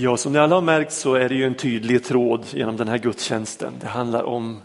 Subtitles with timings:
[0.00, 2.88] Ja, som ni alla har märkt så är det ju en tydlig tråd genom den
[2.88, 3.72] här gudstjänsten.
[3.80, 4.60] Det handlar om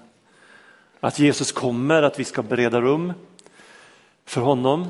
[1.00, 3.14] att Jesus kommer, att vi ska bereda rum
[4.26, 4.88] för honom.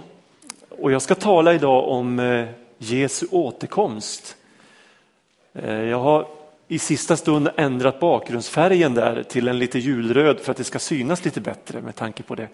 [0.69, 4.35] Och jag ska tala idag om eh, Jesu återkomst.
[5.53, 6.28] Eh, jag har
[6.67, 11.25] i sista stund ändrat bakgrundsfärgen där till en lite julröd för att det ska synas
[11.25, 12.47] lite bättre med tanke på det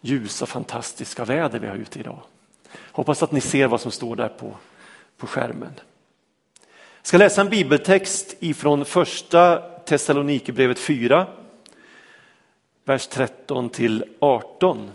[0.00, 2.20] ljusa fantastiska väder vi har ute idag.
[2.92, 4.54] Hoppas att ni ser vad som står där på,
[5.16, 5.72] på skärmen.
[7.02, 11.26] Jag ska läsa en bibeltext ifrån första Thessalonikerbrevet 4,
[12.84, 14.90] vers 13 till 18.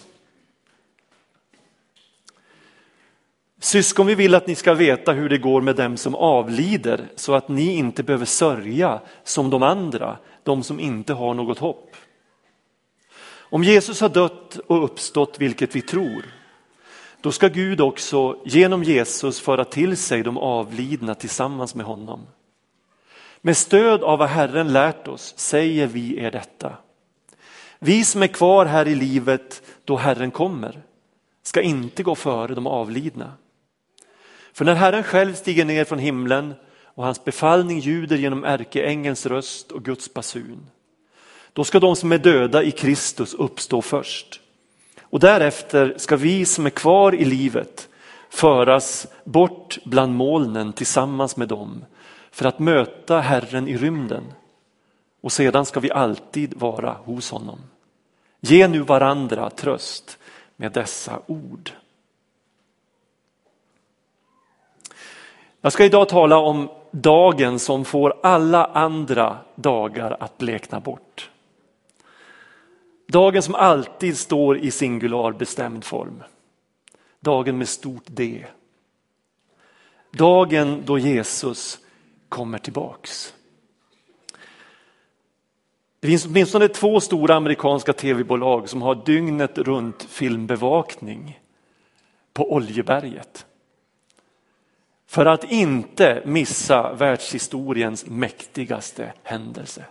[3.59, 7.35] Syskon, vi vill att ni ska veta hur det går med dem som avlider så
[7.35, 11.95] att ni inte behöver sörja som de andra, de som inte har något hopp.
[13.29, 16.25] Om Jesus har dött och uppstått, vilket vi tror,
[17.27, 22.27] då ska Gud också genom Jesus föra till sig de avlidna tillsammans med honom.
[23.41, 26.73] Med stöd av vad Herren lärt oss säger vi er detta.
[27.79, 30.81] Vi som är kvar här i livet då Herren kommer
[31.43, 33.33] ska inte gå före de avlidna.
[34.53, 36.53] För när Herren själv stiger ner från himlen
[36.83, 40.69] och hans befallning ljuder genom ärkeängelns röst och Guds basun,
[41.53, 44.41] då ska de som är döda i Kristus uppstå först.
[45.09, 47.89] Och därefter ska vi som är kvar i livet
[48.29, 51.85] föras bort bland molnen tillsammans med dem
[52.31, 54.23] för att möta Herren i rymden.
[55.21, 57.59] Och sedan ska vi alltid vara hos honom.
[58.39, 60.17] Ge nu varandra tröst
[60.55, 61.71] med dessa ord.
[65.61, 71.29] Jag ska idag tala om dagen som får alla andra dagar att blekna bort.
[73.07, 76.23] Dagen som alltid står i singular bestämd form.
[77.19, 78.45] Dagen med stort D.
[80.11, 81.79] Dagen då Jesus
[82.29, 83.33] kommer tillbaks.
[85.99, 91.39] Det finns åtminstone två stora amerikanska tv-bolag som har dygnet runt filmbevakning
[92.33, 93.45] på Oljeberget.
[95.07, 99.85] För att inte missa världshistoriens mäktigaste händelse.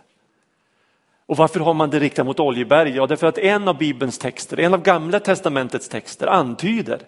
[1.27, 2.95] Och varför har man det riktat mot Oljeberg?
[2.95, 7.01] Ja, därför att en av Bibelns texter, en av Gamla testamentets texter antyder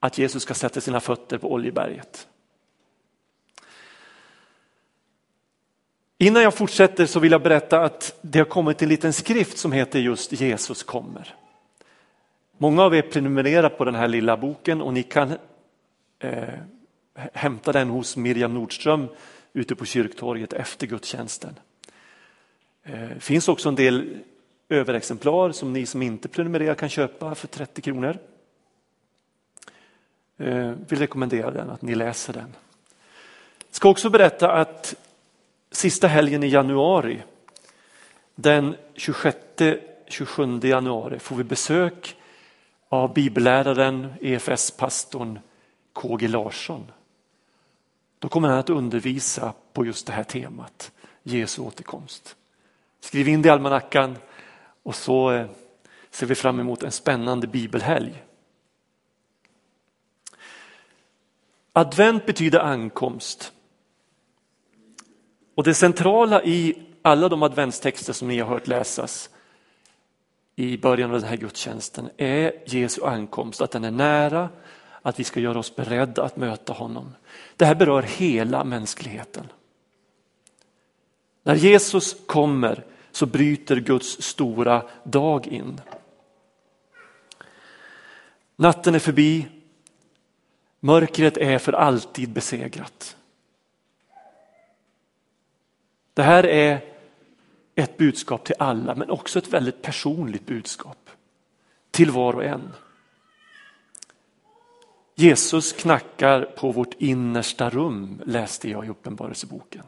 [0.00, 2.28] att Jesus ska sätta sina fötter på Oljeberget.
[6.18, 9.72] Innan jag fortsätter så vill jag berätta att det har kommit en liten skrift som
[9.72, 11.34] heter just Jesus kommer.
[12.58, 15.32] Många av er prenumererar på den här lilla boken och ni kan
[16.18, 16.54] eh,
[17.32, 19.08] hämta den hos Miriam Nordström
[19.52, 21.58] ute på kyrktorget efter gudstjänsten.
[22.86, 24.18] Det finns också en del
[24.68, 28.18] överexemplar som ni som inte prenumererar kan köpa för 30 kronor.
[30.36, 32.56] Jag rekommenderar vill rekommendera den, att ni läser den.
[33.68, 34.94] Jag ska också berätta att
[35.70, 37.22] sista helgen i januari,
[38.34, 42.16] den 26-27 januari, får vi besök
[42.88, 45.38] av bibelläraren, EFS-pastorn
[45.92, 46.90] KG Larsson.
[48.18, 50.92] Då kommer han att undervisa på just det här temat,
[51.22, 52.36] Jesu återkomst.
[53.00, 54.18] Skriv in det i almanackan
[54.82, 55.46] och så eh,
[56.10, 58.22] ser vi fram emot en spännande bibelhelg.
[61.72, 63.52] Advent betyder ankomst.
[65.54, 69.30] Och det centrala i alla de adventstexter som ni har hört läsas
[70.56, 74.48] i början av den här gudstjänsten är Jesu ankomst, att den är nära,
[75.02, 77.14] att vi ska göra oss beredda att möta honom.
[77.56, 79.46] Det här berör hela mänskligheten.
[81.46, 85.80] När Jesus kommer så bryter Guds stora dag in.
[88.56, 89.46] Natten är förbi,
[90.80, 93.16] mörkret är för alltid besegrat.
[96.14, 96.84] Det här är
[97.74, 101.10] ett budskap till alla men också ett väldigt personligt budskap
[101.90, 102.72] till var och en.
[105.14, 109.84] Jesus knackar på vårt innersta rum läste jag i Uppenbarelseboken.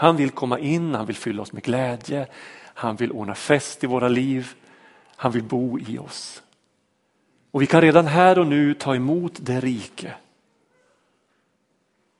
[0.00, 2.26] Han vill komma in, han vill fylla oss med glädje,
[2.74, 4.54] han vill ordna fest i våra liv,
[5.16, 6.42] han vill bo i oss.
[7.50, 10.14] Och vi kan redan här och nu ta emot det rike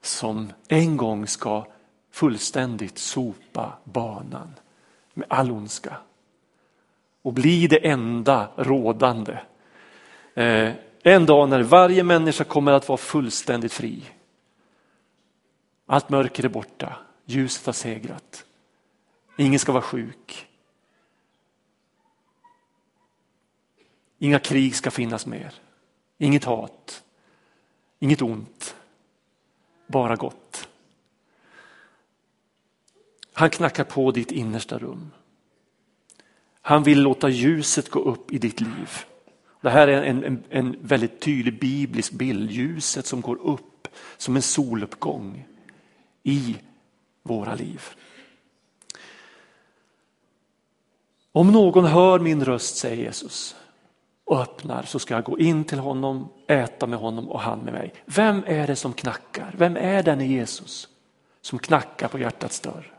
[0.02, 1.66] som en gång ska
[2.10, 4.54] fullständigt sopa banan
[5.14, 5.96] med all ondska
[7.22, 9.38] och bli det enda rådande.
[10.34, 10.72] Eh,
[11.02, 14.02] en dag när varje människa kommer att vara fullständigt fri.
[15.86, 16.96] Allt mörker är borta.
[17.30, 18.44] Ljuset har segrat.
[19.36, 20.46] Ingen ska vara sjuk.
[24.18, 25.54] Inga krig ska finnas mer.
[26.18, 27.04] Inget hat.
[27.98, 28.74] Inget ont.
[29.86, 30.68] bara gott.
[33.32, 35.10] Han knackar på ditt innersta rum.
[36.60, 38.90] Han vill låta ljuset gå upp i ditt liv.
[39.60, 44.36] Det här är en, en, en väldigt tydlig biblisk bild, ljuset som går upp som
[44.36, 45.46] en soluppgång
[46.22, 46.56] i
[47.28, 47.82] våra liv.
[51.32, 53.56] Om någon hör min röst, säger Jesus,
[54.24, 57.72] och öppnar så ska jag gå in till honom, äta med honom och han med
[57.72, 57.94] mig.
[58.04, 59.54] Vem är det som knackar?
[59.58, 60.88] Vem är den i Jesus
[61.40, 62.94] som knackar på hjärtats dörr?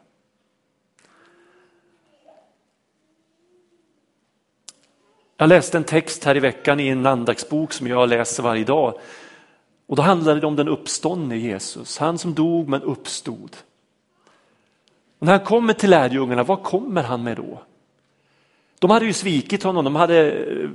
[5.37, 8.99] Jag läste en text här i veckan i en andaktsbok som jag läser varje dag.
[9.87, 13.57] Och då handlade det om den uppståndne Jesus, han som dog men uppstod.
[15.19, 17.61] Och när han kommer till lärjungarna, vad kommer han med då?
[18.79, 20.69] De hade ju svikit honom, de hade eh,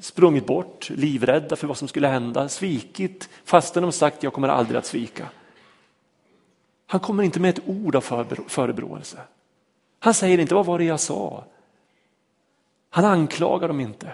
[0.00, 4.78] sprungit bort, livrädda för vad som skulle hända, svikit fastän de sagt jag kommer aldrig
[4.78, 5.28] att svika.
[6.86, 8.00] Han kommer inte med ett ord av
[8.48, 9.18] förebråelse.
[9.98, 11.44] Han säger inte vad var det jag sa?
[12.90, 14.12] Han anklagar dem inte.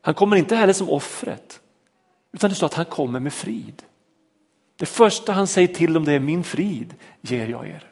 [0.00, 1.60] Han kommer inte heller som offret,
[2.32, 3.82] utan det står att han kommer med frid.
[4.76, 7.90] Det första han säger till dem det är min frid ger jag er.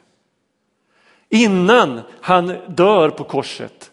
[1.29, 3.91] Innan han dör på korset,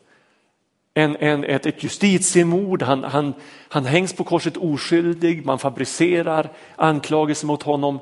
[0.94, 3.35] en, en, ett, ett justitiemord, han, han,
[3.69, 7.99] han hängs på korset oskyldig, man fabricerar anklagelser mot honom.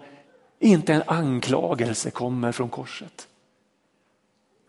[0.59, 3.29] Inte en anklagelse kommer från korset.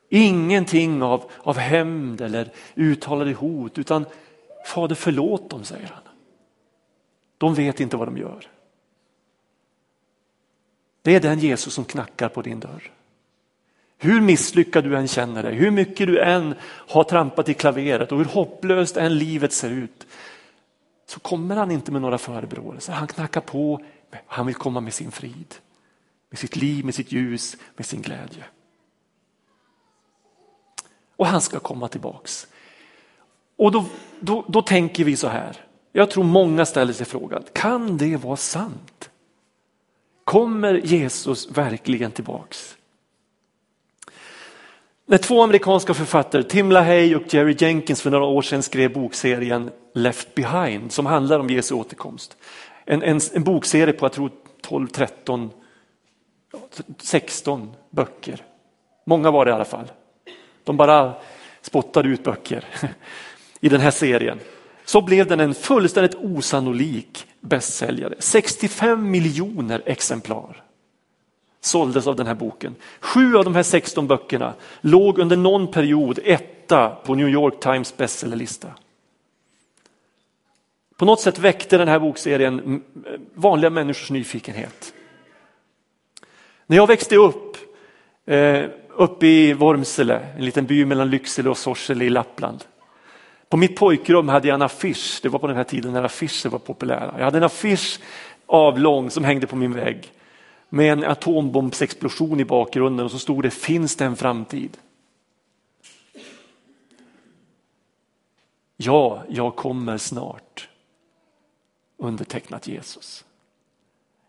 [0.09, 4.06] Ingenting av, av hämnd eller uttalade hot utan
[4.65, 6.03] Fader förlåt dem, säger han.
[7.38, 8.47] De vet inte vad de gör.
[11.01, 12.92] Det är den Jesus som knackar på din dörr.
[13.98, 18.18] Hur misslyckad du än känner dig, hur mycket du än har trampat i klaveret och
[18.18, 20.07] hur hopplöst än livet ser ut
[21.06, 22.94] så kommer han inte med några förebråelser.
[22.94, 23.81] Han knackar på,
[24.25, 25.56] han vill komma med sin frid,
[26.30, 28.44] med sitt liv, med sitt ljus, med sin glädje.
[31.15, 32.47] Och han ska komma tillbaks.
[33.56, 33.86] Och då,
[34.19, 35.57] då, då tänker vi så här,
[35.92, 39.10] jag tror många ställer sig frågan, kan det vara sant?
[40.23, 42.77] Kommer Jesus verkligen tillbaks?
[45.06, 49.71] När två amerikanska författare, Tim LaHaye och Jerry Jenkins för några år sedan skrev bokserien
[49.94, 52.38] Left Behind som handlar om Jesu återkomst.
[52.85, 54.31] En, en, en bokserie på jag tror
[54.62, 55.51] 12, 13,
[56.97, 58.45] 16 böcker.
[59.06, 59.91] Många var det i alla fall.
[60.63, 61.13] De bara
[61.62, 62.65] spottade ut böcker
[63.59, 64.39] i den här serien.
[64.85, 68.15] Så blev den en fullständigt osannolik bästsäljare.
[68.19, 70.63] 65 miljoner exemplar
[71.61, 72.75] såldes av den här boken.
[72.99, 77.97] Sju av de här 16 böckerna låg under någon period etta på New York Times
[77.97, 78.67] bestsellerlista.
[80.97, 82.83] På något sätt väckte den här bokserien
[83.33, 84.94] vanliga människors nyfikenhet.
[86.67, 87.57] När jag växte upp
[88.25, 92.63] eh, uppe i Vormsele, en liten by mellan Lycksele och Sorsele i Lappland.
[93.51, 96.50] På mitt pojkrum hade jag en affisch, det var på den här tiden när affischer
[96.50, 97.13] var populära.
[97.18, 98.00] Jag hade en affisch
[98.45, 100.13] avlång som hängde på min vägg
[100.69, 104.77] med en atombombsexplosion i bakgrunden och så stod det finns det en framtid?
[108.77, 110.69] Ja, jag kommer snart.
[111.97, 113.25] Undertecknat Jesus.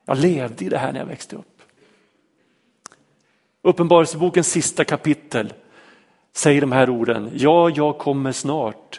[0.04, 1.62] Jag levde i det här när jag växte upp.
[3.62, 5.52] Uppenbarelsebokens sista kapitel
[6.32, 7.30] säger de här orden.
[7.34, 8.98] Ja, jag kommer snart.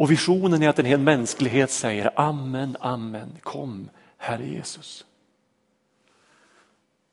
[0.00, 5.04] Och visionen är att en hel mänsklighet säger amen, amen, kom Herre Jesus.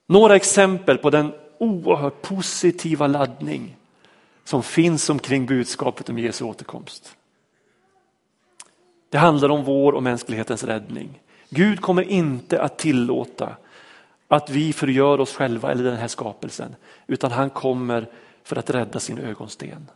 [0.05, 3.77] Några exempel på den oerhört positiva laddning
[4.43, 7.15] som finns omkring budskapet om Jesu återkomst.
[9.09, 11.21] Det handlar om vår och mänsklighetens räddning.
[11.49, 13.57] Gud kommer inte att tillåta
[14.27, 16.75] att vi förgör oss själva eller den här skapelsen,
[17.07, 18.09] utan han kommer
[18.43, 19.87] för att rädda sin ögonsten.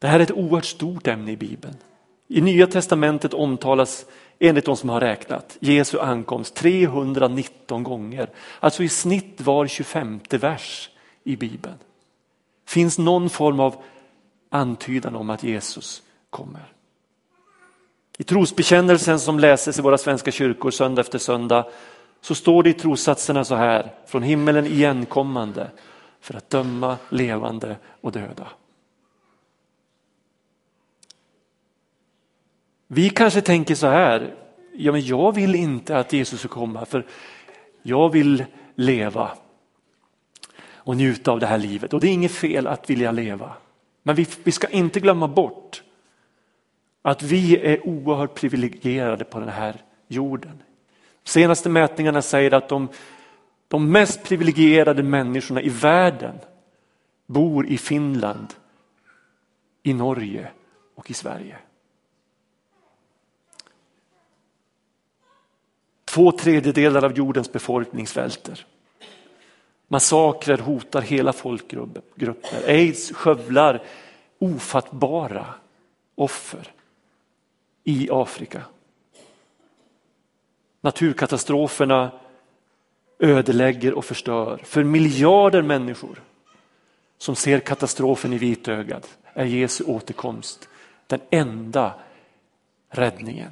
[0.00, 1.76] Det här är ett oerhört stort ämne i Bibeln.
[2.28, 4.06] I Nya Testamentet omtalas
[4.38, 8.30] enligt de som har räknat Jesu ankomst 319 gånger.
[8.60, 10.90] Alltså i snitt var 25 vers
[11.24, 11.74] i Bibeln.
[12.66, 13.82] Finns någon form av
[14.50, 16.72] antydan om att Jesus kommer.
[18.18, 21.66] I trosbekännelsen som läses i våra svenska kyrkor söndag efter söndag
[22.20, 25.70] så står det i trossatserna så här, från himmelen igenkommande
[26.20, 28.46] för att döma levande och döda.
[32.92, 34.34] Vi kanske tänker så här,
[34.72, 37.06] ja men jag vill inte att Jesus ska komma för
[37.82, 38.44] jag vill
[38.74, 39.30] leva
[40.72, 43.52] och njuta av det här livet och det är inget fel att vilja leva.
[44.02, 45.82] Men vi, vi ska inte glömma bort
[47.02, 49.76] att vi är oerhört privilegierade på den här
[50.08, 50.62] jorden.
[51.24, 52.88] Senaste mätningarna säger att de,
[53.68, 56.34] de mest privilegierade människorna i världen
[57.26, 58.54] bor i Finland,
[59.82, 60.50] i Norge
[60.94, 61.56] och i Sverige.
[66.10, 68.66] Två tredjedelar av jordens befolkning svälter.
[69.88, 72.34] Massakrer hotar hela folkgrupper.
[72.66, 73.82] Aids skövlar
[74.38, 75.46] ofattbara
[76.14, 76.72] offer
[77.84, 78.62] i Afrika.
[80.80, 82.10] Naturkatastroferna
[83.18, 84.60] ödelägger och förstör.
[84.64, 86.22] För miljarder människor
[87.18, 90.68] som ser katastrofen i vitögat är Jesu återkomst
[91.06, 91.94] den enda
[92.88, 93.50] räddningen.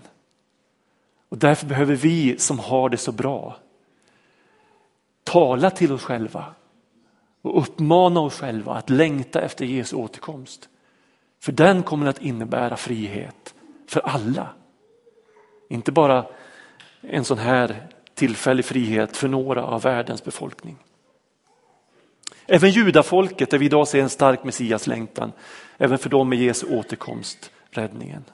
[1.28, 3.56] Och därför behöver vi som har det så bra
[5.24, 6.44] tala till oss själva
[7.42, 10.68] och uppmana oss själva att längta efter Jesu återkomst.
[11.40, 13.54] För den kommer att innebära frihet
[13.86, 14.48] för alla.
[15.68, 16.26] Inte bara
[17.00, 20.76] en sån här tillfällig frihet för några av världens befolkning.
[22.46, 25.32] Även judafolket där vi idag ser en stark Messias längtan,
[25.78, 28.24] även för dem är Jesu återkomst räddningen.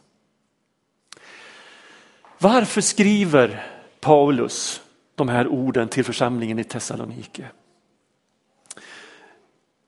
[2.45, 3.67] Varför skriver
[4.01, 4.83] Paulus
[5.15, 7.47] de här orden till församlingen i Thessalonike?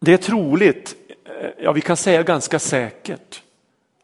[0.00, 3.42] Det är troligt, eh, ja vi kan säga ganska säkert,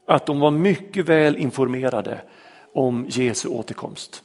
[0.06, 2.20] att de var mycket väl informerade
[2.74, 4.22] om Jesu återkomst.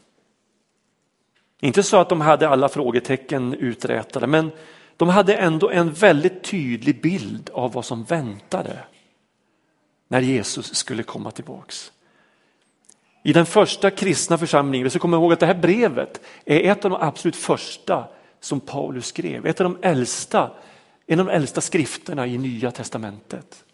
[1.60, 4.52] Inte så att de hade alla frågetecken uträtade, men
[4.98, 8.80] de hade ändå en väldigt tydlig bild av vad som väntade
[10.08, 11.92] när Jesus skulle komma tillbaks.
[13.28, 16.86] I den första kristna församlingen, vi ska komma ihåg att det här brevet är ett
[16.86, 18.08] av de absolut första
[18.40, 20.52] som Paulus skrev, ett av de äldsta,
[21.08, 23.66] en av de äldsta skrifterna i Nya Testamentet.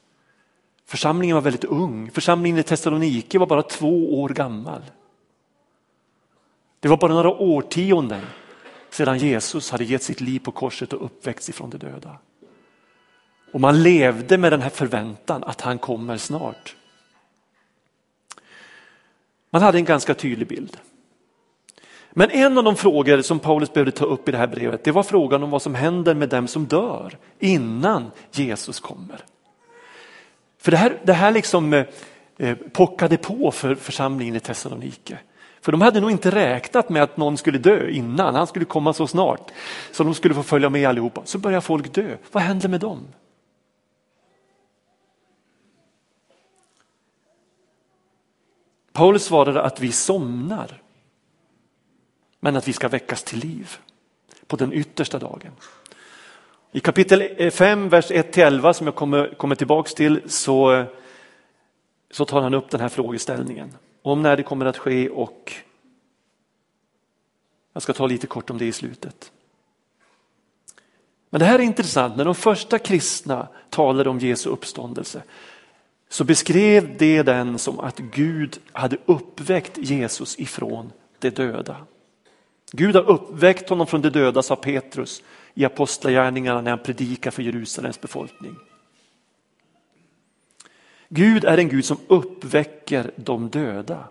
[0.85, 4.81] Församlingen var väldigt ung, församlingen i Thessaloniki var bara två år gammal.
[6.79, 8.21] Det var bara några årtionden
[8.89, 12.17] sedan Jesus hade gett sitt liv på korset och uppväckts ifrån de döda.
[13.51, 16.75] Och man levde med den här förväntan att han kommer snart.
[19.53, 20.77] Man hade en ganska tydlig bild.
[22.11, 24.91] Men en av de frågor som Paulus behövde ta upp i det här brevet, det
[24.91, 29.19] var frågan om vad som händer med dem som dör innan Jesus kommer.
[30.61, 31.85] För det här, det här liksom eh,
[32.37, 35.17] eh, pockade på för församlingen i Thessalonike.
[35.61, 38.93] För de hade nog inte räknat med att någon skulle dö innan, han skulle komma
[38.93, 39.51] så snart.
[39.91, 41.21] Så de skulle få följa med allihopa.
[41.25, 43.07] Så börjar folk dö, vad händer med dem?
[48.93, 50.81] Paulus svarade att vi somnar,
[52.39, 53.77] men att vi ska väckas till liv
[54.47, 55.51] på den yttersta dagen.
[56.71, 60.85] I kapitel 5, vers 1-11 som jag kommer, kommer tillbaks till så,
[62.11, 65.53] så tar han upp den här frågeställningen om när det kommer att ske och
[67.73, 69.31] jag ska ta lite kort om det i slutet.
[71.29, 75.23] Men det här är intressant, när de första kristna talade om Jesu uppståndelse
[76.13, 81.77] så beskrev det den som att Gud hade uppväckt Jesus ifrån de döda.
[82.71, 87.43] Gud har uppväckt honom från de döda, sa Petrus i apostlagärningarna när han predikar för
[87.43, 88.55] Jerusalems befolkning.
[91.09, 94.07] Gud är en Gud som uppväcker de döda.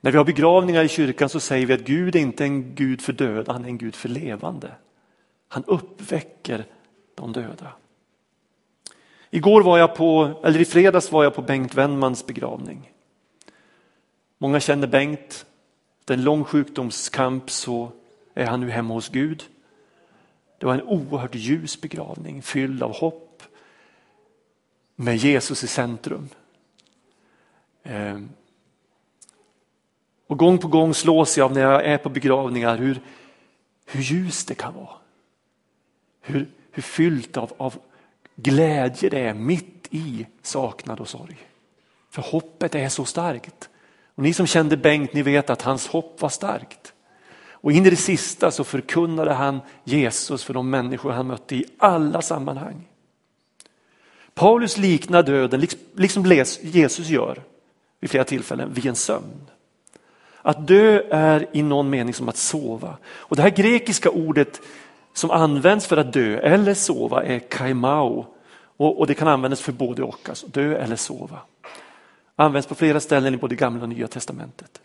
[0.00, 3.02] När vi har begravningar i kyrkan så säger vi att Gud är inte en Gud
[3.02, 4.70] för döda, han är en Gud för levande.
[5.48, 6.64] Han uppväcker
[7.14, 7.72] de döda.
[9.30, 12.92] Igår var jag på, eller i fredags var jag på Bengt Wennmans begravning.
[14.38, 15.46] Många känner Bengt.
[16.00, 17.92] Efter en lång sjukdomskamp så
[18.34, 19.44] är han nu hemma hos Gud.
[20.58, 23.42] Det var en oerhört ljus begravning fylld av hopp
[24.96, 26.28] med Jesus i centrum.
[27.82, 28.20] Eh,
[30.26, 33.00] och gång på gång slås jag av när jag är på begravningar hur,
[33.86, 34.96] hur ljust det kan vara.
[36.20, 37.74] Hur, hur fyllt av, av
[38.36, 41.36] glädje det är mitt i saknad och sorg.
[42.10, 43.68] För hoppet är så starkt.
[44.14, 46.92] Och ni som kände Bengt, ni vet att hans hopp var starkt.
[47.50, 51.64] Och in i det sista så förkunnade han Jesus för de människor han mötte i
[51.78, 52.88] alla sammanhang.
[54.34, 57.42] Paulus liknar döden, liksom Jesus gör
[58.00, 59.50] vid flera tillfällen, vid en sömn.
[60.42, 62.96] Att dö är i någon mening som att sova.
[63.06, 64.60] Och det här grekiska ordet
[65.16, 68.26] som används för att dö eller sova är kaimao.
[68.76, 71.38] Och, och det kan användas för både och, alltså dö eller sova.
[72.36, 74.80] Används på flera ställen i både gamla och nya testamentet.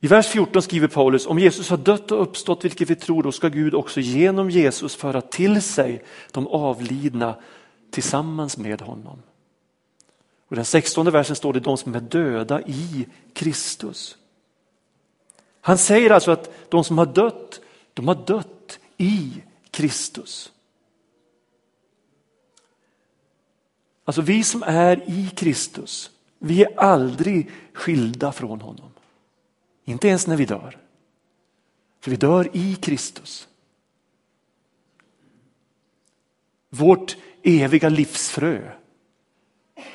[0.00, 3.32] I vers 14 skriver Paulus, om Jesus har dött och uppstått, vilket vi tror, då
[3.32, 7.34] ska Gud också genom Jesus föra till sig de avlidna
[7.90, 9.22] tillsammans med honom.
[10.46, 14.16] Och I den 16 versen står det de som är döda i Kristus.
[15.60, 17.60] Han säger alltså att de som har dött,
[17.94, 20.52] de har dött i Kristus.
[24.04, 28.90] Alltså vi som är i Kristus, vi är aldrig skilda från honom.
[29.84, 30.78] Inte ens när vi dör.
[32.00, 33.48] För vi dör i Kristus.
[36.70, 38.72] Vårt eviga livsfrö,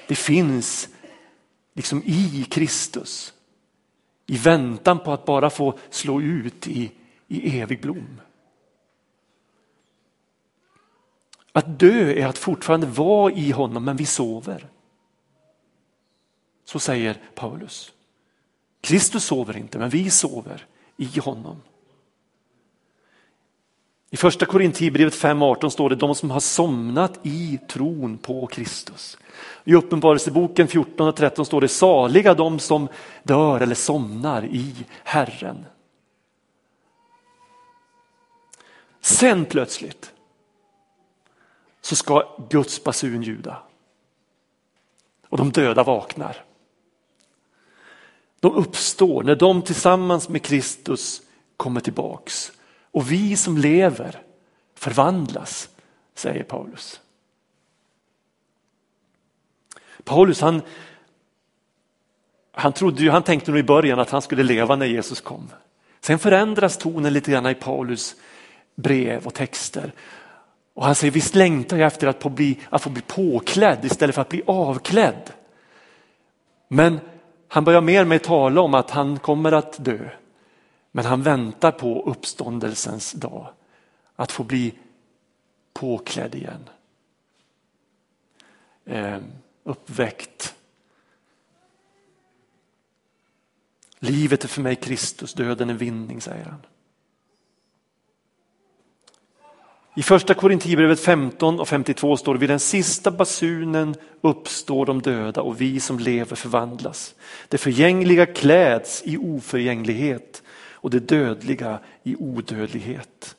[0.08, 0.90] det finns
[1.74, 3.34] liksom i Kristus.
[4.26, 6.92] I väntan på att bara få slå ut i,
[7.30, 8.22] i evig blom.
[11.52, 14.68] Att dö är att fortfarande vara i honom men vi sover.
[16.66, 17.94] Så säger Paulus.
[18.82, 20.66] Kristus sover inte men vi sover
[20.98, 21.62] i honom.
[24.12, 29.18] I första Korintierbrevet 5.18 står det de som har somnat i tron på Kristus.
[29.64, 32.88] I Uppenbarelseboken 14 och 13 står det saliga de som
[33.24, 35.66] dör eller somnar i Herren.
[39.10, 40.14] Sen plötsligt
[41.82, 43.64] så ska Guds basun ljuda.
[45.30, 46.46] Och de döda vaknar.
[48.40, 51.22] De uppstår när de tillsammans med Kristus
[51.58, 52.52] kommer tillbaks.
[52.92, 54.22] Och vi som lever
[54.76, 55.70] förvandlas,
[56.16, 57.02] säger Paulus.
[60.04, 60.62] Paulus han,
[62.52, 65.50] han, trodde ju, han tänkte nog i början att han skulle leva när Jesus kom.
[66.02, 68.16] Sen förändras tonen lite grann i Paulus
[68.82, 69.94] brev och texter.
[70.74, 74.16] Och han säger visst längtar jag efter att få, bli, att få bli påklädd istället
[74.16, 75.32] för att bli avklädd.
[76.68, 77.00] Men
[77.48, 80.10] han börjar mer med att tala om att han kommer att dö.
[80.92, 83.48] Men han väntar på uppståndelsens dag.
[84.16, 84.74] Att få bli
[85.74, 86.70] påklädd igen.
[88.86, 89.18] Eh,
[89.64, 90.56] uppväckt.
[94.00, 96.62] Livet är för mig Kristus, döden är vinning, säger han.
[99.96, 105.42] I första Korintierbrevet 15 och 52 står det vid den sista basunen uppstår de döda
[105.42, 107.16] och vi som lever förvandlas.
[107.48, 113.36] Det förgängliga kläds i oförgänglighet och det dödliga i odödlighet.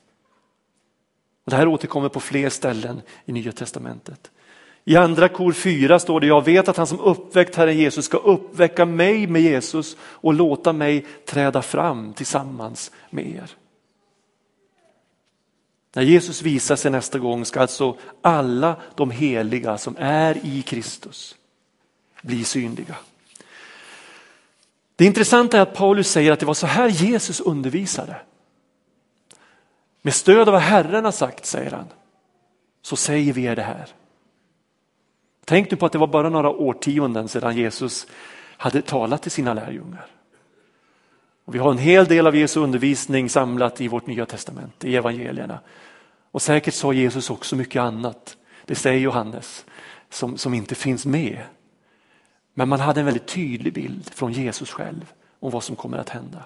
[1.44, 4.30] Och det här återkommer på fler ställen i Nya Testamentet.
[4.84, 8.18] I andra kor 4 står det, jag vet att han som uppväckt Herren Jesus ska
[8.18, 13.50] uppväcka mig med Jesus och låta mig träda fram tillsammans med er.
[15.92, 21.36] När Jesus visar sig nästa gång ska alltså alla de heliga som är i Kristus
[22.22, 22.96] bli synliga.
[24.96, 28.16] Det intressanta är att Paulus säger att det var så här Jesus undervisade.
[30.02, 31.86] Med stöd av vad Herren har sagt, säger han,
[32.82, 33.86] så säger vi er det här.
[35.44, 38.06] Tänk nu på att det var bara några årtionden sedan Jesus
[38.56, 40.06] hade talat till sina lärjungar.
[41.50, 44.96] Och vi har en hel del av Jesu undervisning samlat i vårt nya testament, i
[44.96, 45.58] evangelierna.
[46.30, 49.64] Och säkert sa Jesus också mycket annat, det säger Johannes,
[50.10, 51.38] som, som inte finns med.
[52.54, 56.08] Men man hade en väldigt tydlig bild från Jesus själv om vad som kommer att
[56.08, 56.44] hända.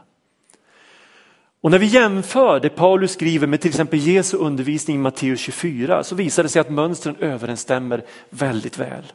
[1.61, 6.05] Och när vi jämför det Paulus skriver med till exempel Jesu undervisning i Matteus 24
[6.05, 9.13] så visar det sig att mönstren överensstämmer väldigt väl.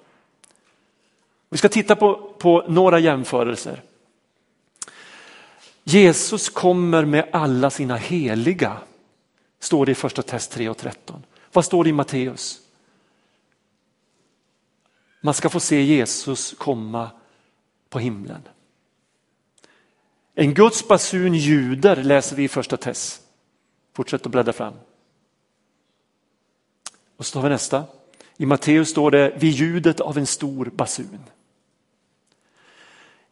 [1.49, 3.81] Vi ska titta på, på några jämförelser.
[5.93, 8.77] Jesus kommer med alla sina heliga,
[9.59, 11.23] står det i första test 3 och 13.
[11.53, 12.59] Vad står det i Matteus?
[15.21, 17.09] Man ska få se Jesus komma
[17.89, 18.41] på himlen.
[20.35, 23.21] En Guds basun ljuder läser vi i första Tess.
[23.93, 24.73] Fortsätt att bläddra fram.
[27.17, 27.83] Och så tar vi nästa.
[28.37, 31.19] I Matteus står det vid ljudet av en stor basun.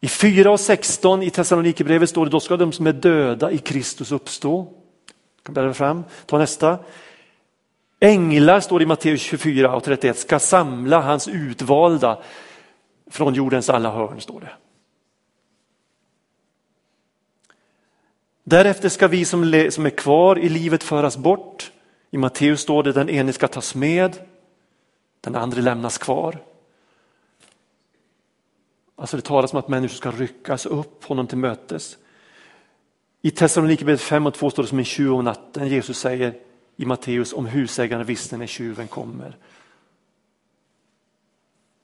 [0.00, 3.58] I 4 och 16 i Thessalonikerbrevet står det då ska de som är döda i
[3.58, 4.72] Kristus uppstå.
[5.42, 6.04] kan fram.
[6.26, 6.78] Ta nästa.
[8.00, 12.22] Änglar, står det i Matteus 24 och 31, ska samla hans utvalda
[13.10, 14.20] från jordens alla hörn.
[14.20, 14.50] står det.
[18.44, 19.42] Därefter ska vi som,
[19.86, 21.72] är kvar i livet föras bort.
[22.10, 24.16] I Matteus står det den ene ska tas med,
[25.20, 26.38] den andra lämnas kvar.
[28.98, 31.98] Alltså det talas om att människor ska ryckas upp honom till mötes.
[33.22, 35.68] I Thessalonikerbrevet 5 och 2 står det som en tjuv om natten.
[35.68, 36.34] Jesus säger
[36.76, 39.36] i Matteus om husägaren visste när tjuven kommer.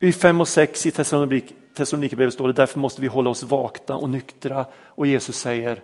[0.00, 4.11] I 5 och 6 i Thessalonikerbrevet står det därför måste vi hålla oss vakna och
[4.11, 5.83] nyktra och Jesus säger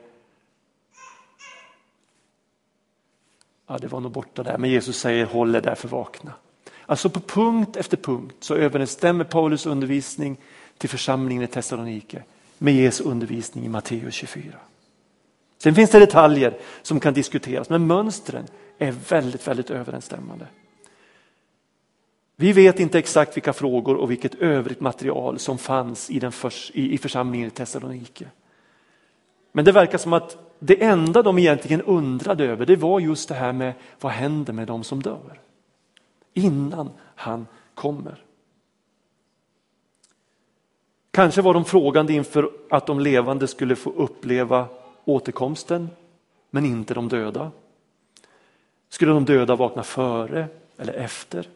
[3.67, 6.33] Ja, det var nog borta där, men Jesus säger håll er därför vakna.
[6.87, 10.37] Alltså på punkt efter punkt så överensstämmer Paulus undervisning
[10.81, 12.23] till församlingen i Thessalonike
[12.59, 14.53] med Jesu undervisning i Matteus 24.
[15.59, 18.47] Sen finns det detaljer som kan diskuteras men mönstren
[18.79, 20.47] är väldigt, väldigt överensstämmande.
[22.37, 26.71] Vi vet inte exakt vilka frågor och vilket övrigt material som fanns i, den förs,
[26.75, 28.27] i, i församlingen i Thessalonike.
[29.53, 33.35] Men det verkar som att det enda de egentligen undrade över det var just det
[33.35, 35.41] här med vad händer med de som dör?
[36.35, 38.25] Innan han kommer.
[41.11, 44.67] Kanske var de frågande inför att de levande skulle få uppleva
[45.05, 45.91] återkomsten,
[46.51, 47.51] men inte de döda.
[48.89, 50.47] Skulle de döda vakna före
[50.77, 51.49] eller efter?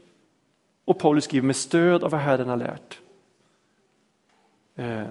[0.85, 2.99] Och Paulus skriver med stöd av vad Herren har lärt.
[4.77, 5.05] Eh,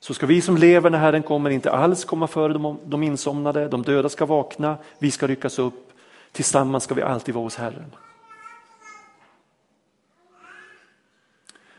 [0.00, 3.82] så ska vi som lever när Herren kommer inte alls komma före de insomnade, de
[3.82, 5.92] döda ska vakna, vi ska ryckas upp,
[6.32, 7.94] tillsammans ska vi alltid vara hos Herren.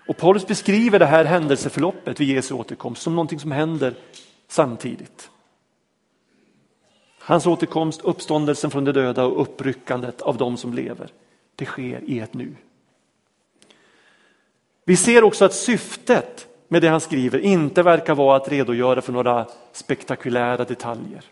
[0.09, 3.95] Och Paulus beskriver det här händelseförloppet vid Jesu återkomst som någonting som händer
[4.47, 5.29] samtidigt.
[7.19, 11.09] Hans återkomst, uppståndelsen från de döda och uppryckandet av de som lever.
[11.55, 12.55] Det sker i ett nu.
[14.85, 19.13] Vi ser också att syftet med det han skriver inte verkar vara att redogöra för
[19.13, 21.23] några spektakulära detaljer.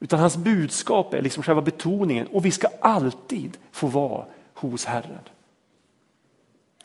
[0.00, 5.28] Utan hans budskap är liksom själva betoningen och vi ska alltid få vara hos Herren.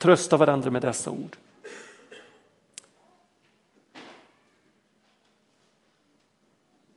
[0.01, 1.37] Trösta varandra med dessa ord.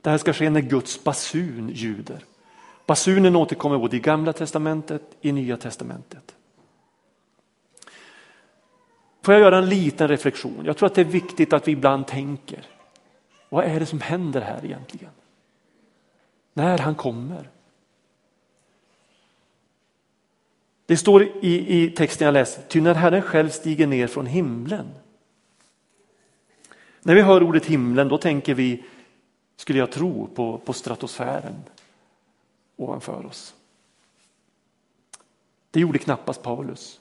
[0.00, 2.24] Det här ska ske när Guds basun ljuder.
[2.86, 6.34] Basunen återkommer både i gamla testamentet och i nya testamentet.
[9.22, 10.64] Får jag göra en liten reflektion?
[10.64, 12.66] Jag tror att det är viktigt att vi ibland tänker.
[13.48, 15.12] Vad är det som händer här egentligen?
[16.52, 17.50] När han kommer.
[20.86, 24.86] Det står i, i texten jag läste, ty när Herren själv stiger ner från himlen.
[27.02, 28.84] När vi hör ordet himlen då tänker vi,
[29.56, 31.54] skulle jag tro, på, på stratosfären
[32.76, 33.54] ovanför oss.
[35.70, 37.00] Det gjorde knappast Paulus.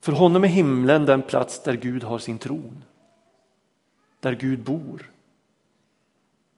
[0.00, 2.84] För honom är himlen den plats där Gud har sin tron.
[4.20, 5.12] Där Gud bor.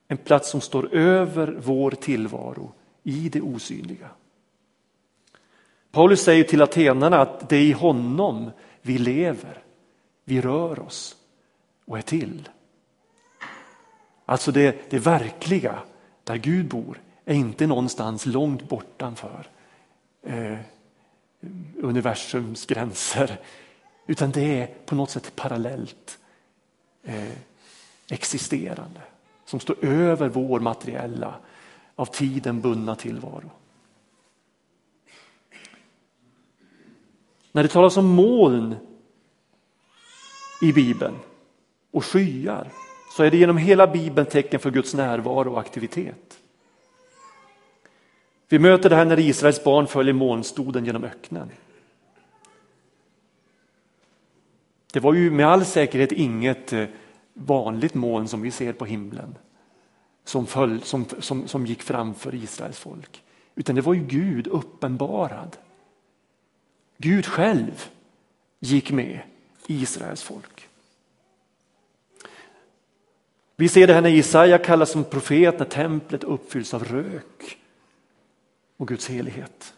[0.09, 4.11] En plats som står över vår tillvaro i det osynliga.
[5.99, 8.51] Paulus säger till atenarna att det är i honom
[8.83, 9.63] vi lever,
[10.25, 11.17] vi rör oss
[11.85, 12.49] och är till.
[14.25, 15.79] Alltså det, det verkliga,
[16.25, 19.47] där Gud bor, är inte någonstans långt bortanför
[20.23, 20.59] eh,
[21.77, 23.41] universums gränser.
[24.07, 26.19] Utan det är på något sätt parallellt
[27.03, 27.39] eh,
[28.11, 29.01] existerande
[29.45, 31.35] som står över vår materiella,
[31.95, 33.51] av tiden bundna tillvaro.
[37.53, 38.77] När det talas om moln
[40.63, 41.15] i Bibeln
[41.91, 42.69] och skyar
[43.17, 46.39] så är det genom hela Bibeln tecken för Guds närvaro och aktivitet.
[48.49, 51.51] Vi möter det här när Israels barn följer molnstoden genom öknen.
[54.93, 56.85] Det var ju med all säkerhet inget eh,
[57.35, 59.35] vanligt moln som vi ser på himlen
[60.29, 63.23] som, föll, som, som, som gick framför Israels folk.
[63.55, 65.57] Utan det var ju Gud uppenbarad.
[66.99, 67.91] Gud själv
[68.61, 69.21] gick med
[69.67, 70.69] Israels folk.
[73.57, 77.59] Vi ser det här när Jesaja kallas som profet när templet uppfylls av rök
[78.77, 79.75] och Guds helighet.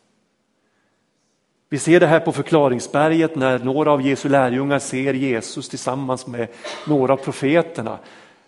[1.69, 6.49] Vi ser det här på förklaringsberget när några av Jesu lärjungar ser Jesus tillsammans med
[6.87, 7.99] några av profeterna.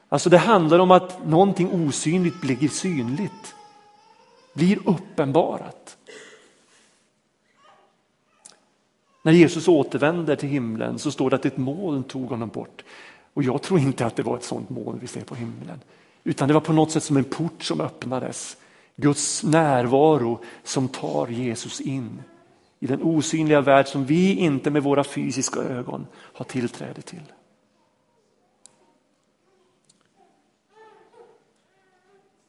[0.08, 3.54] Alltså det handlar om att någonting osynligt blir synligt,
[4.54, 5.96] blir uppenbarat.
[9.22, 12.84] När Jesus återvänder till himlen så står det att ett moln tog honom bort.
[13.34, 15.80] Och jag tror inte att det var ett sådant moln vi ser på himlen.
[16.24, 18.56] Utan det var på något sätt som en port som öppnades.
[18.96, 22.22] Guds närvaro som tar Jesus in
[22.80, 27.32] i den osynliga värld som vi inte med våra fysiska ögon har tillträde till.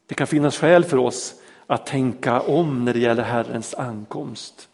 [0.08, 1.36] Det kan finnas skäl för oss
[1.68, 4.70] att tänka om när det gäller Herrens ankomst.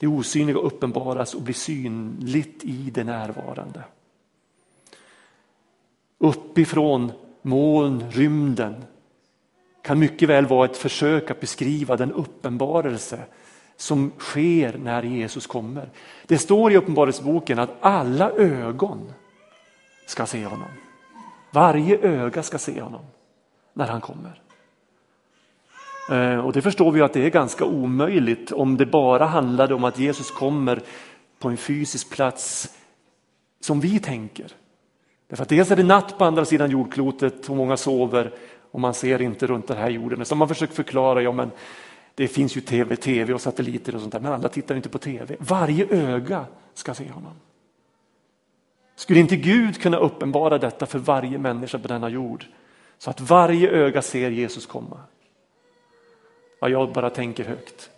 [0.00, 3.84] Det osynliga uppenbaras och blir synligt i det närvarande.
[6.18, 8.84] Uppifrån moln, rymden
[9.82, 13.24] kan mycket väl vara ett försök att beskriva den uppenbarelse
[13.76, 15.90] som sker när Jesus kommer.
[16.26, 19.12] Det står i Uppenbarelseboken att alla ögon
[20.06, 20.68] ska se honom.
[21.50, 23.04] Varje öga ska se honom
[23.72, 24.42] när han kommer.
[26.10, 29.84] Eh, och det förstår vi att det är ganska omöjligt om det bara handlade om
[29.84, 30.82] att Jesus kommer
[31.38, 32.68] på en fysisk plats
[33.60, 34.52] som vi tänker.
[35.28, 38.32] Därför att dels är det natt på andra sidan jordklotet och många sover
[38.70, 40.24] och man ser inte runt den här jorden.
[40.24, 41.50] Så man försöker förklara, ja men
[42.14, 44.98] det finns ju tv, tv och satelliter och sånt där, men alla tittar inte på
[44.98, 45.36] tv.
[45.38, 47.32] Varje öga ska se honom.
[48.96, 52.44] Skulle inte Gud kunna uppenbara detta för varje människa på denna jord?
[52.98, 55.00] Så att varje öga ser Jesus komma.
[56.60, 57.90] Ja, jag bara tänker högt.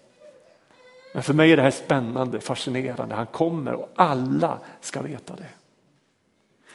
[1.15, 3.15] Men för mig är det här spännande, fascinerande.
[3.15, 5.49] Han kommer och alla ska veta det.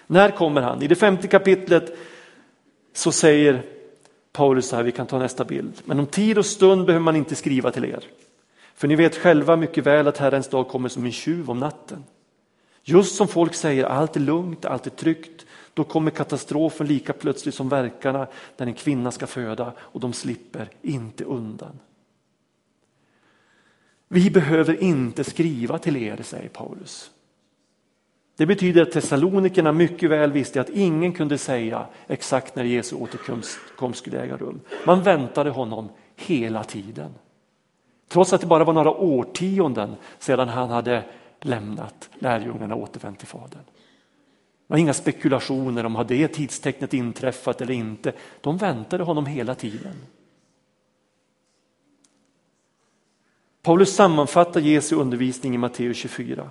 [0.07, 0.81] När kommer han?
[0.81, 1.97] I det femte kapitlet
[2.93, 3.63] så säger
[4.31, 5.81] Paulus så här, vi kan ta nästa bild.
[5.85, 8.03] Men om tid och stund behöver man inte skriva till er.
[8.75, 12.03] För ni vet själva mycket väl att Herrens dag kommer som en tjuv om natten.
[12.83, 15.45] Just som folk säger, allt är lugnt, allt är tryggt.
[15.73, 20.69] Då kommer katastrofen lika plötsligt som verkarna när en kvinna ska föda och de slipper
[20.81, 21.79] inte undan.
[24.07, 27.11] Vi behöver inte skriva till er, säger Paulus.
[28.35, 33.59] Det betyder att Thessalonikerna mycket väl visste att ingen kunde säga exakt när Jesu återkomst
[33.93, 34.61] skulle äga rum.
[34.85, 37.13] Man väntade honom hela tiden.
[38.07, 41.03] Trots att det bara var några årtionden sedan han hade
[41.41, 43.63] lämnat lärjungarna och återvänt till Fadern.
[44.67, 48.13] Det var inga spekulationer om har det tidstecknet inträffat eller inte.
[48.41, 49.95] De väntade honom hela tiden.
[53.61, 56.49] Paulus sammanfattar Jesu undervisning i Matteus 24.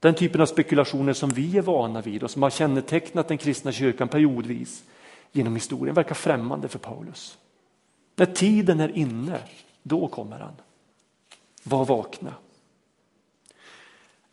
[0.00, 3.72] Den typen av spekulationer som vi är vana vid och som har kännetecknat den kristna
[3.72, 4.84] kyrkan periodvis
[5.32, 7.38] genom historien verkar främmande för Paulus.
[8.16, 9.40] När tiden är inne,
[9.82, 10.54] då kommer han.
[11.62, 12.34] Var vakna.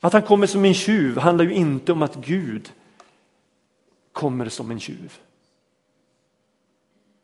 [0.06, 2.72] Att han kommer som en tjuv handlar ju inte om att Gud
[4.12, 5.18] kommer som en tjuv.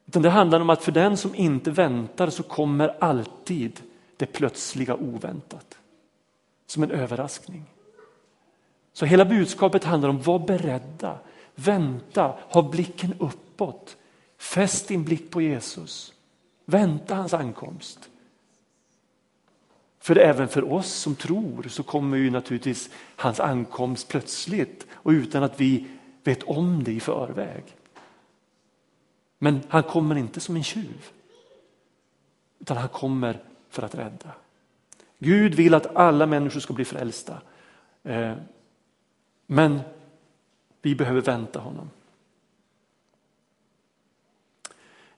[0.07, 3.81] Utan det handlar om att för den som inte väntar så kommer alltid
[4.17, 5.77] det plötsliga oväntat.
[6.67, 7.63] Som en överraskning.
[8.93, 11.19] Så hela budskapet handlar om var beredda,
[11.55, 13.97] vänta, ha blicken uppåt.
[14.37, 16.13] Fäst din blick på Jesus.
[16.65, 18.09] Vänta hans ankomst.
[20.01, 25.43] För även för oss som tror så kommer ju naturligtvis hans ankomst plötsligt och utan
[25.43, 25.87] att vi
[26.23, 27.63] vet om det i förväg.
[29.37, 31.09] Men han kommer inte som en tjuv.
[32.59, 34.31] Utan han kommer för att rädda.
[35.19, 37.41] Gud vill att alla människor ska bli frälsta.
[38.03, 38.33] Eh,
[39.47, 39.79] men
[40.81, 41.89] vi behöver vänta honom.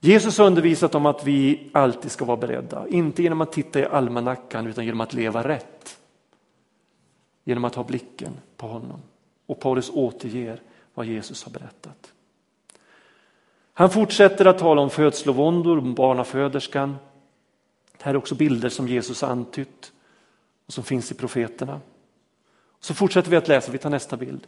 [0.06, 3.86] Jesus har undervisat om att vi alltid ska vara beredda, inte genom att titta i
[3.86, 6.00] almanackan utan genom att leva rätt.
[7.44, 9.00] Genom att ha blicken på honom.
[9.46, 10.62] Och Paulus återger
[10.94, 12.12] vad Jesus har berättat.
[13.74, 16.96] Han fortsätter att tala om födslovåndor, om barnaföderskan.
[17.98, 19.92] Det här är också bilder som Jesus antytt
[20.66, 21.82] och som finns i profeterna.
[22.80, 24.48] Så fortsätter vi att läsa, vi tar nästa bild.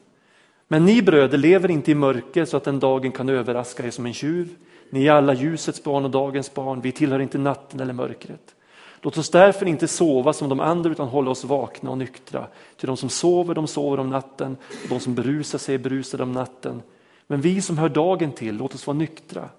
[0.67, 4.05] Men ni bröder lever inte i mörker så att den dagen kan överraska er som
[4.05, 4.55] en tjuv.
[4.89, 8.55] Ni är alla ljusets barn och dagens barn, vi tillhör inte natten eller mörkret.
[9.01, 12.47] Låt oss därför inte sova som de andra utan hålla oss vakna och nyktra.
[12.77, 16.31] Till de som sover, de sover om natten och de som berusar sig berusade om
[16.31, 16.81] natten.
[17.27, 19.49] Men vi som hör dagen till, låt oss vara nyktra.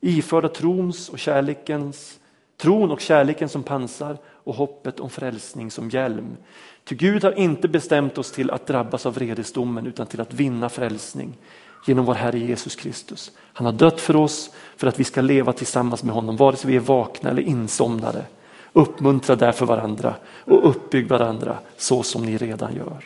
[0.00, 2.18] Iförda trons och kärlekens,
[2.56, 6.36] tron och kärleken som pansar och hoppet om frälsning som hjälm.
[6.84, 10.68] Ty Gud har inte bestämt oss till att drabbas av vredesdomen utan till att vinna
[10.68, 11.38] frälsning
[11.84, 13.30] genom vår Herre Jesus Kristus.
[13.38, 16.70] Han har dött för oss för att vi ska leva tillsammans med honom, vare sig
[16.70, 18.24] vi är vakna eller insomnade.
[18.72, 23.04] Uppmuntra därför varandra och uppbygg varandra så som ni redan gör.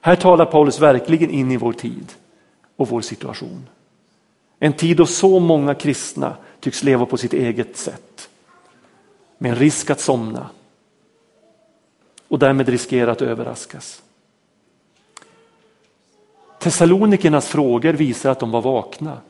[0.00, 2.12] Här talar Paulus verkligen in i vår tid
[2.76, 3.68] och vår situation.
[4.58, 8.28] En tid då så många kristna tycks leva på sitt eget sätt.
[9.38, 10.50] Med en risk att somna
[12.28, 14.02] och därmed riskera att överraskas.
[16.68, 19.20] Thessalonikernas frågor visar att de var vakna.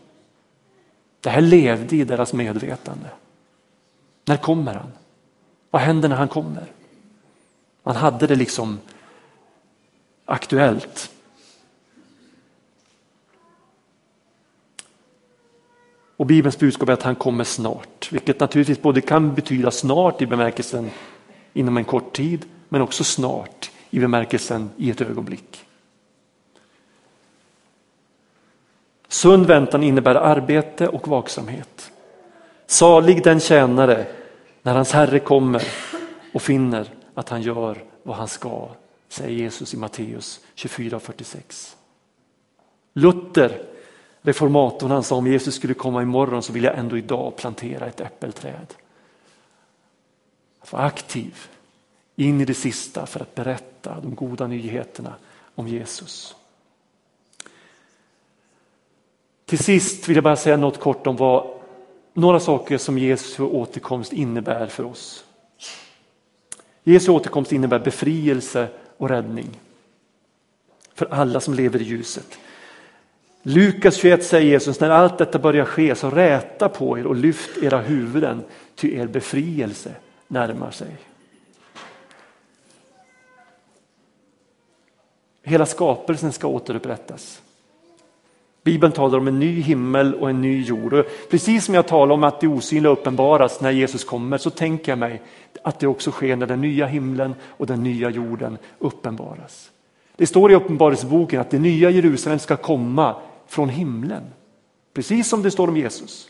[1.20, 3.10] Det här levde i deras medvetande.
[4.24, 4.92] När kommer han?
[5.70, 6.64] Vad händer när han kommer?
[7.82, 8.78] Man hade det liksom
[10.24, 11.10] aktuellt.
[16.16, 20.26] Och Bibelns budskap är att han kommer snart, vilket naturligtvis både kan betyda snart i
[20.26, 20.90] bemärkelsen
[21.52, 25.67] inom en kort tid, men också snart i bemärkelsen i ett ögonblick.
[29.08, 31.92] Sund väntan innebär arbete och vaksamhet.
[32.66, 34.06] Salig den tjänare
[34.62, 35.62] när hans herre kommer
[36.32, 38.68] och finner att han gör vad han ska,
[39.08, 41.74] säger Jesus i Matteus 24.46.
[42.92, 43.62] Luther
[44.22, 48.00] reformatorn han sa om Jesus skulle komma imorgon så vill jag ändå idag plantera ett
[48.00, 48.74] äppelträd.
[50.60, 51.48] Att vara aktiv
[52.16, 55.14] in i det sista för att berätta de goda nyheterna
[55.54, 56.36] om Jesus.
[59.48, 61.50] Till sist vill jag bara säga något kort om vad
[62.14, 65.24] några saker som Jesu återkomst innebär för oss.
[66.84, 69.48] Jesu återkomst innebär befrielse och räddning
[70.94, 72.38] för alla som lever i ljuset.
[73.42, 77.58] Lukas 21 säger Jesus, när allt detta börjar ske så räta på er och lyft
[77.62, 79.94] era huvuden ty er befrielse
[80.26, 80.96] närmar sig.
[85.42, 87.42] Hela skapelsen ska återupprättas.
[88.62, 90.92] Bibeln talar om en ny himmel och en ny jord.
[90.92, 94.92] Och precis som jag talar om att det osynliga uppenbaras när Jesus kommer så tänker
[94.92, 95.22] jag mig
[95.62, 99.70] att det också sker när den nya himlen och den nya jorden uppenbaras.
[100.16, 103.16] Det står i Uppenbarelseboken att det nya Jerusalem ska komma
[103.46, 104.22] från himlen.
[104.92, 106.28] Precis som det står om Jesus.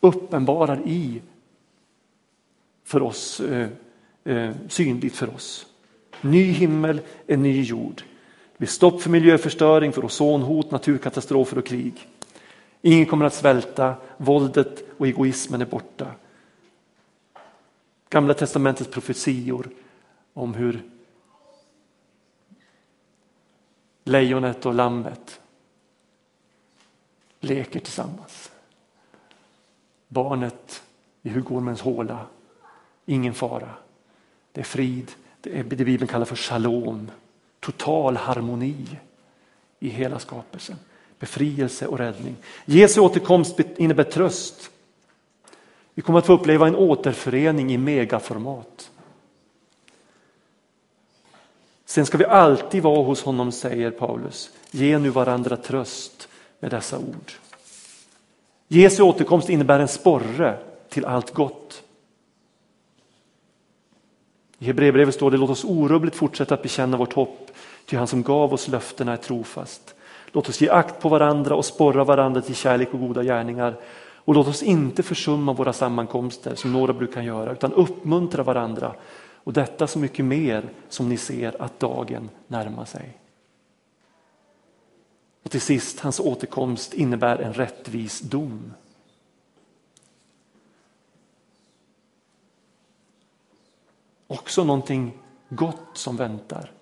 [0.00, 1.22] Uppenbarar i
[2.84, 3.68] för oss, eh,
[4.24, 5.66] eh, synligt för oss.
[6.20, 8.02] Ny himmel, en ny jord.
[8.60, 12.08] Blir stopp för miljöförstöring, för ozonhot, naturkatastrofer och krig.
[12.82, 16.06] Ingen kommer att svälta, våldet och egoismen är borta.
[18.08, 19.68] Gamla testamentets profetior
[20.34, 20.82] om hur
[24.04, 25.40] lejonet och lammet
[27.40, 28.52] leker tillsammans.
[30.08, 30.82] Barnet
[31.22, 32.26] i Hugormens håla,
[33.06, 33.74] ingen fara.
[34.52, 37.10] Det är frid, det är det Bibeln kallar för shalom,
[37.60, 38.86] total harmoni
[39.80, 40.76] i hela skapelsen.
[41.18, 42.36] Befrielse och räddning.
[42.64, 44.70] Jesu återkomst innebär tröst.
[45.94, 48.90] Vi kommer att få uppleva en återförening i megaformat.
[51.84, 54.50] Sen ska vi alltid vara hos honom, säger Paulus.
[54.70, 56.28] Ge nu varandra tröst
[56.60, 57.32] med dessa ord.
[58.68, 61.82] Jesu återkomst innebär en sporre till allt gott.
[64.62, 67.50] I Hebreerbrevet står det låt oss orubbligt fortsätta att bekänna vårt hopp,
[67.86, 69.94] ty han som gav oss löftena är trofast.
[70.32, 73.76] Låt oss ge akt på varandra och sporra varandra till kärlek och goda gärningar.
[74.24, 78.94] Och låt oss inte försumma våra sammankomster som några brukar göra, utan uppmuntra varandra.
[79.44, 83.18] Och detta så mycket mer som ni ser att dagen närmar sig.
[85.44, 88.72] Och till sist, hans återkomst innebär en rättvis dom.
[94.30, 96.72] Också någonting gott som väntar.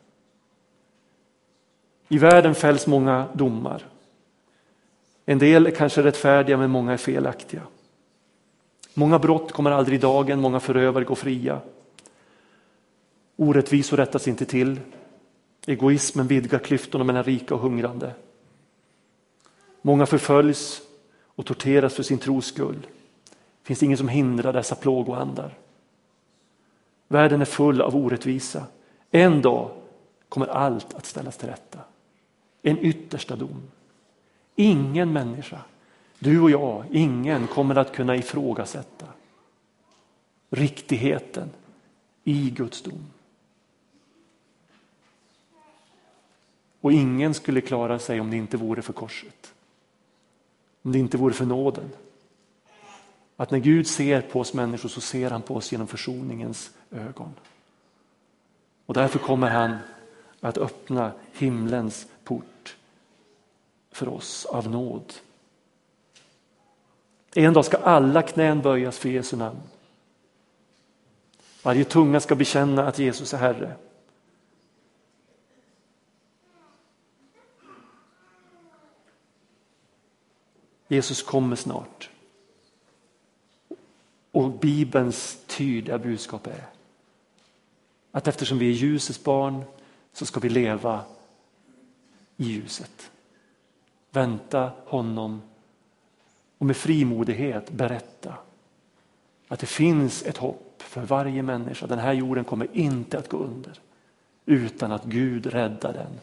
[2.09, 3.87] I världen fälls många domar.
[5.25, 7.63] En del är kanske rättfärdiga men många är felaktiga.
[8.95, 11.61] Många brott kommer aldrig i dagen, många förövare går fria.
[13.37, 14.81] Orättvisor rättas inte till.
[15.67, 18.15] Egoismen vidgar klyftorna mellan rika och hungrande.
[19.83, 20.81] Många förföljs
[21.25, 22.87] och torteras för sin tros skull.
[23.63, 25.59] Det finns ingen som hindrar dessa plågoandar.
[27.09, 28.67] Världen är full av orättvisa.
[29.11, 29.71] En dag
[30.29, 31.79] kommer allt att ställas till rätta.
[32.63, 33.63] En yttersta dom.
[34.57, 35.61] Ingen människa,
[36.19, 39.07] du och jag, ingen kommer att kunna ifrågasätta
[40.51, 41.51] riktigheten
[42.25, 43.07] i Guds dom.
[46.81, 49.55] Och ingen skulle klara sig om det inte vore för korset.
[50.83, 51.91] Om det inte vore för nåden.
[53.41, 57.35] Att när Gud ser på oss människor så ser han på oss genom försoningens ögon.
[58.87, 59.77] Och därför kommer han
[60.41, 62.77] att öppna himlens port
[63.91, 65.13] för oss av nåd.
[67.35, 69.61] En dag ska alla knän böjas för Jesu namn.
[71.63, 73.77] Varje tunga ska bekänna att Jesus är Herre.
[80.89, 82.11] Jesus kommer snart.
[84.33, 86.67] Och Bibelns tydliga budskap är
[88.13, 89.65] att eftersom vi är ljusets barn
[90.13, 91.05] så ska vi leva
[92.37, 93.11] i ljuset.
[94.11, 95.43] Vänta honom
[96.59, 98.35] och med frimodighet berätta
[99.49, 101.87] att det finns ett hopp för varje människa.
[101.87, 103.81] Den här jorden kommer inte att gå under
[104.47, 106.21] utan att Gud räddar den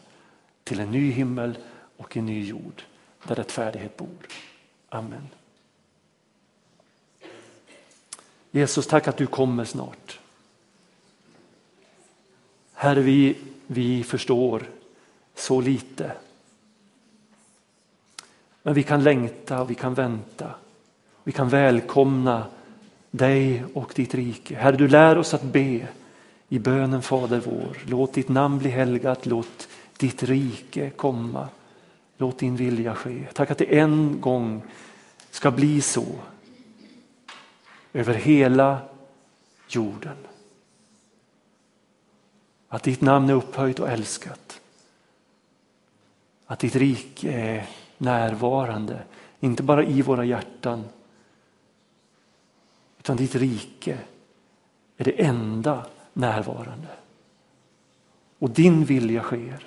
[0.64, 1.58] till en ny himmel
[1.96, 2.82] och en ny jord
[3.26, 4.26] där rättfärdighet bor.
[4.88, 5.28] Amen.
[8.56, 10.18] Jesus, tack att du kommer snart.
[12.74, 13.36] Herre, vi,
[13.66, 14.62] vi förstår
[15.34, 16.12] så lite.
[18.62, 20.50] Men vi kan längta och vi kan vänta.
[21.24, 22.46] Vi kan välkomna
[23.10, 24.56] dig och ditt rike.
[24.56, 25.88] Herre, du lär oss att be
[26.48, 27.78] i bönen Fader vår.
[27.86, 31.48] Låt ditt namn bli helgat, låt ditt rike komma.
[32.16, 33.26] Låt din vilja ske.
[33.32, 34.62] Tack att det en gång
[35.30, 36.06] ska bli så
[37.96, 38.80] över hela
[39.68, 40.16] jorden.
[42.68, 44.60] Att ditt namn är upphöjt och älskat.
[46.46, 47.68] Att ditt rike är
[47.98, 49.02] närvarande,
[49.40, 50.84] inte bara i våra hjärtan
[52.98, 53.98] utan ditt rike
[54.96, 56.88] är det enda närvarande.
[58.38, 59.64] Och din vilja sker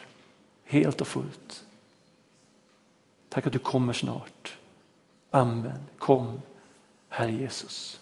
[0.63, 1.65] helt och fullt.
[3.29, 4.57] Tack att du kommer snart.
[5.31, 5.79] Amen.
[5.97, 6.41] Kom,
[7.09, 7.99] Herre Jesus.